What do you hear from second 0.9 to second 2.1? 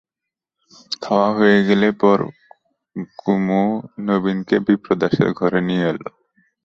খাওয়া হয়ে গেলে